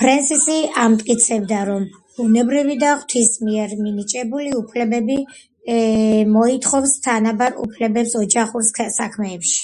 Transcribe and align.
ფრენსისი 0.00 0.56
ამტკიცებდა, 0.82 1.60
რომ 1.68 1.86
ბუნებრივი 2.18 2.76
და 2.84 2.90
ღვთის 2.98 3.32
მიერ 3.48 3.72
მინიჭებული 3.86 4.52
უფლებები 4.60 5.18
მოითხოვს 6.38 6.96
თანაბარ 7.10 7.60
უფლებებს 7.66 8.16
ოჯახურ 8.24 8.70
საქმეებში. 9.02 9.60